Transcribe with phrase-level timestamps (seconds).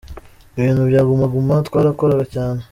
[0.57, 2.59] Ibintu bya Guma Guma twarakoraga cyane.